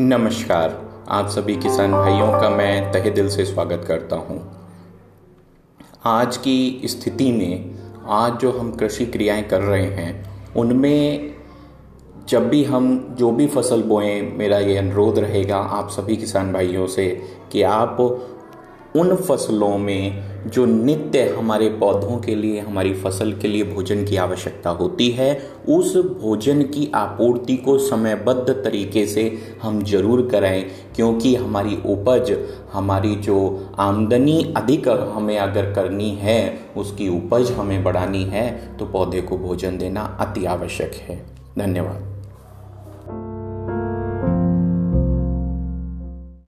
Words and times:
नमस्कार। 0.00 0.88
आप 1.08 1.28
सभी 1.28 1.54
किसान 1.56 1.92
भाइयों 1.92 2.26
का 2.32 2.50
मैं 2.50 2.92
तहे 2.92 3.10
दिल 3.10 3.28
से 3.28 3.44
स्वागत 3.44 3.84
करता 3.88 4.16
हूँ। 4.16 4.38
आज 6.04 6.36
की 6.36 6.82
स्थिति 6.84 7.32
में, 7.32 7.74
आज 8.06 8.32
जो 8.32 8.52
हम 8.52 8.70
कृषि 8.72 9.06
क्रियाएँ 9.06 9.42
कर 9.42 9.60
रहे 9.60 9.82
हैं, 9.82 10.52
उनमें 10.54 11.34
जब 12.28 12.48
भी 12.48 12.64
हम 12.64 13.16
जो 13.18 13.30
भी 13.30 13.46
फ़सल 13.46 13.82
बोएँ, 13.82 14.22
मेरा 14.22 14.58
ये 14.58 14.76
अनुरोध 14.76 15.18
रहेगा 15.18 15.56
आप 15.56 15.88
सभी 15.88 16.16
किसान 16.16 16.52
भाइयों 16.52 16.86
से 16.86 17.08
कि 17.52 17.62
आप 17.62 17.96
उन 18.96 19.14
फ़सलों 19.16 19.76
में 19.78 20.50
जो 20.50 20.64
नित्य 20.66 21.22
हमारे 21.28 21.68
पौधों 21.70 22.18
के 22.18 22.34
लिए, 22.34 22.60
हमारी 22.60 22.92
फ़सल 22.94 23.32
के 23.32 23.48
लिए 23.48 23.64
भोजन 23.64 24.04
की 24.04 24.16
आवश्यकता 24.16 24.70
होती 24.70 25.08
है, 25.10 25.34
उस 25.68 25.96
भोजन 25.96 26.62
की 26.64 26.90
आपूर्ति 26.94 27.56
को 27.56 27.76
समयबद्ध 27.78 28.50
तरीके 28.54 29.06
से 29.06 29.26
हम 29.62 29.82
ज़रूर 29.84 30.26
करें, 30.28 30.70
क्योंकि 30.96 31.34
हमारी 31.36 31.78
उपज, 31.86 32.36
हमारी 32.72 33.14
जो 33.16 33.38
आमदनी 33.78 34.42
अधिक 34.56 34.88
हमें 34.88 35.38
अगर 35.38 35.72
करनी 35.72 36.10
है, 36.12 36.58
उसकी 36.76 37.08
उपज 37.08 37.50
हमें 37.50 37.82
बढ़ानी 37.84 38.24
है 38.24 38.76
तो 38.76 38.86
पौधे 38.86 39.20
को 39.20 39.38
भोजन 39.38 39.78
देना 39.78 40.16
अति 40.20 40.44
आवश्यक 40.46 40.94
है। 41.08 41.24
धन्यवाद। 41.58 42.17